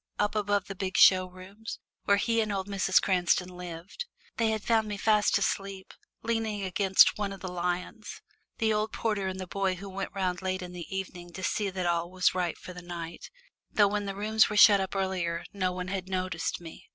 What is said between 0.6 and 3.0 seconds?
the big show rooms, where he and old Mrs.